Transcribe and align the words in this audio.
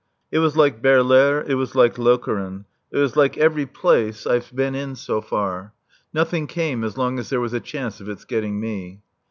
It 0.31 0.39
was 0.39 0.57
like 0.57 0.81
Baerlaere 0.81 1.45
it 1.47 1.53
was 1.53 1.75
like 1.75 1.99
Lokeren 1.99 2.65
it 2.89 2.97
was 2.97 3.15
like 3.15 3.37
every 3.37 3.67
place 3.67 4.25
I've 4.25 4.51
been 4.51 4.73
in, 4.73 4.95
so 4.95 5.21
far. 5.21 5.73
Nothing 6.11 6.47
came 6.47 6.83
as 6.83 6.97
long 6.97 7.19
as 7.19 7.29
there 7.29 7.39
was 7.39 7.53
a 7.53 7.59
chance 7.59 8.01
of 8.01 8.09
its 8.09 8.25
getting 8.25 8.59
me. 8.59 9.01